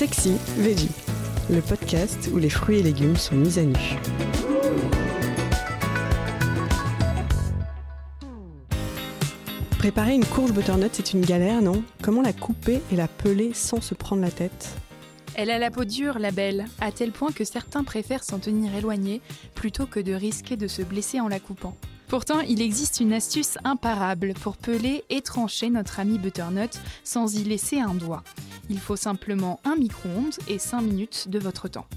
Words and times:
Sexy 0.00 0.32
Veggie, 0.56 0.88
le 1.50 1.60
podcast 1.60 2.30
où 2.32 2.38
les 2.38 2.48
fruits 2.48 2.78
et 2.78 2.82
légumes 2.82 3.18
sont 3.18 3.34
mis 3.34 3.58
à 3.58 3.64
nu. 3.64 3.76
Préparer 9.78 10.14
une 10.14 10.24
courge 10.24 10.52
butternut, 10.52 10.88
c'est 10.94 11.12
une 11.12 11.20
galère, 11.20 11.60
non? 11.60 11.84
Comment 12.00 12.22
la 12.22 12.32
couper 12.32 12.80
et 12.90 12.96
la 12.96 13.08
peler 13.08 13.52
sans 13.52 13.82
se 13.82 13.92
prendre 13.92 14.22
la 14.22 14.30
tête? 14.30 14.70
Elle 15.34 15.50
a 15.50 15.58
la 15.58 15.70
peau 15.70 15.84
dure, 15.84 16.18
la 16.18 16.30
belle, 16.30 16.64
à 16.80 16.92
tel 16.92 17.12
point 17.12 17.30
que 17.30 17.44
certains 17.44 17.84
préfèrent 17.84 18.24
s'en 18.24 18.38
tenir 18.38 18.74
éloignés 18.74 19.20
plutôt 19.54 19.84
que 19.84 20.00
de 20.00 20.14
risquer 20.14 20.56
de 20.56 20.66
se 20.66 20.80
blesser 20.80 21.20
en 21.20 21.28
la 21.28 21.40
coupant. 21.40 21.76
Pourtant, 22.08 22.40
il 22.40 22.62
existe 22.62 23.00
une 23.00 23.12
astuce 23.12 23.58
imparable 23.64 24.32
pour 24.32 24.56
peler 24.56 25.04
et 25.10 25.20
trancher 25.20 25.68
notre 25.68 26.00
ami 26.00 26.18
butternut 26.18 26.80
sans 27.04 27.34
y 27.34 27.44
laisser 27.44 27.80
un 27.80 27.94
doigt. 27.94 28.24
Il 28.70 28.78
faut 28.78 28.96
simplement 28.96 29.58
un 29.64 29.74
micro-ondes 29.74 30.36
et 30.46 30.60
5 30.60 30.80
minutes 30.80 31.28
de 31.28 31.40
votre 31.40 31.66
temps. 31.66 31.88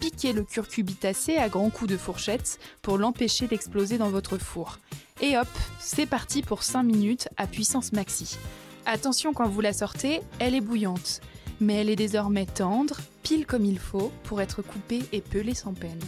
Piquez 0.00 0.32
le 0.32 0.44
curcubitacé 0.44 1.36
à 1.36 1.50
grands 1.50 1.68
coups 1.68 1.90
de 1.90 1.98
fourchette 1.98 2.58
pour 2.80 2.96
l'empêcher 2.96 3.46
d'exploser 3.46 3.98
dans 3.98 4.08
votre 4.08 4.38
four. 4.38 4.78
Et 5.20 5.36
hop, 5.36 5.46
c'est 5.78 6.06
parti 6.06 6.40
pour 6.40 6.62
5 6.62 6.84
minutes 6.84 7.28
à 7.36 7.46
puissance 7.46 7.92
maxi. 7.92 8.38
Attention 8.86 9.34
quand 9.34 9.48
vous 9.48 9.60
la 9.60 9.74
sortez, 9.74 10.20
elle 10.38 10.54
est 10.54 10.62
bouillante, 10.62 11.20
mais 11.60 11.74
elle 11.74 11.90
est 11.90 11.96
désormais 11.96 12.46
tendre, 12.46 12.96
pile 13.22 13.44
comme 13.44 13.66
il 13.66 13.78
faut, 13.78 14.10
pour 14.24 14.40
être 14.40 14.62
coupée 14.62 15.02
et 15.12 15.20
pelée 15.20 15.54
sans 15.54 15.74
peine. 15.74 16.00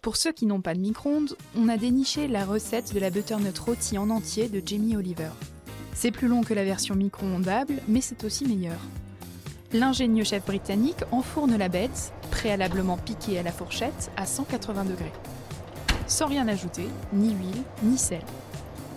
Pour 0.00 0.16
ceux 0.16 0.30
qui 0.30 0.46
n'ont 0.46 0.60
pas 0.60 0.74
de 0.74 0.80
micro-ondes, 0.80 1.36
on 1.56 1.68
a 1.68 1.76
déniché 1.76 2.28
la 2.28 2.44
recette 2.44 2.94
de 2.94 3.00
la 3.00 3.10
butternut 3.10 3.58
rôtie 3.58 3.98
en 3.98 4.10
entier 4.10 4.48
de 4.48 4.62
Jamie 4.64 4.96
Oliver. 4.96 5.30
C'est 5.92 6.12
plus 6.12 6.28
long 6.28 6.42
que 6.44 6.54
la 6.54 6.64
version 6.64 6.94
micro-ondable, 6.94 7.82
mais 7.88 8.00
c'est 8.00 8.22
aussi 8.22 8.44
meilleur. 8.44 8.78
L'ingénieux 9.72 10.22
chef 10.22 10.46
britannique 10.46 11.02
enfourne 11.10 11.56
la 11.56 11.68
bête, 11.68 12.12
préalablement 12.30 12.96
piquée 12.96 13.40
à 13.40 13.42
la 13.42 13.50
fourchette, 13.50 14.12
à 14.16 14.24
180 14.24 14.84
degrés. 14.84 15.12
Sans 16.06 16.26
rien 16.26 16.46
ajouter, 16.46 16.86
ni 17.12 17.30
huile, 17.34 17.62
ni 17.82 17.98
sel. 17.98 18.22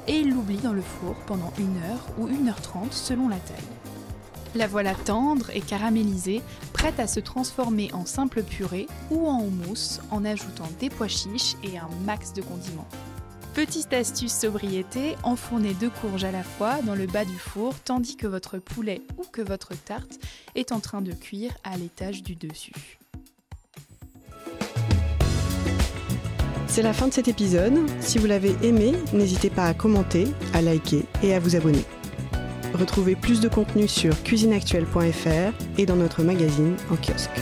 Et 0.07 0.19
il 0.19 0.29
l'oublie 0.29 0.57
dans 0.57 0.71
le 0.71 0.83
four 0.83 1.15
pendant 1.25 1.51
1 1.57 1.89
heure 1.89 2.05
ou 2.19 2.27
1h30 2.27 2.91
selon 2.91 3.27
la 3.27 3.37
taille. 3.37 3.80
La 4.53 4.67
voilà 4.67 4.93
tendre 4.93 5.49
et 5.51 5.61
caramélisée, 5.61 6.41
prête 6.73 6.99
à 6.99 7.07
se 7.07 7.21
transformer 7.21 7.89
en 7.93 8.05
simple 8.05 8.43
purée 8.43 8.87
ou 9.09 9.27
en 9.27 9.41
houmous 9.41 9.99
en 10.11 10.25
ajoutant 10.25 10.67
des 10.79 10.89
pois 10.89 11.07
chiches 11.07 11.55
et 11.63 11.77
un 11.77 11.89
max 12.05 12.33
de 12.33 12.41
condiments. 12.41 12.87
Petite 13.53 13.91
astuce 13.93 14.33
sobriété, 14.33 15.15
enfournez 15.23 15.73
deux 15.73 15.89
courges 15.89 16.23
à 16.23 16.31
la 16.31 16.43
fois 16.43 16.81
dans 16.83 16.95
le 16.95 17.05
bas 17.05 17.25
du 17.25 17.37
four 17.37 17.73
tandis 17.83 18.15
que 18.15 18.27
votre 18.27 18.59
poulet 18.59 19.01
ou 19.17 19.23
que 19.23 19.41
votre 19.41 19.73
tarte 19.75 20.19
est 20.55 20.71
en 20.71 20.79
train 20.79 21.01
de 21.01 21.11
cuire 21.11 21.51
à 21.63 21.77
l'étage 21.77 22.23
du 22.23 22.35
dessus. 22.35 22.97
C'est 26.67 26.81
la 26.81 26.93
fin 26.93 27.09
de 27.09 27.13
cet 27.13 27.27
épisode. 27.27 27.77
Si 27.99 28.17
vous 28.17 28.27
l'avez 28.27 28.55
aimé, 28.63 28.93
n'hésitez 29.11 29.49
pas 29.49 29.65
à 29.65 29.73
commenter, 29.73 30.27
à 30.53 30.61
liker 30.61 31.03
et 31.21 31.33
à 31.33 31.39
vous 31.39 31.57
abonner. 31.57 31.83
Retrouvez 32.73 33.15
plus 33.15 33.41
de 33.41 33.49
contenu 33.49 33.87
sur 33.87 34.21
cuisineactuelle.fr 34.23 35.53
et 35.77 35.85
dans 35.85 35.95
notre 35.95 36.23
magazine 36.23 36.75
en 36.89 36.95
kiosque. 36.95 37.39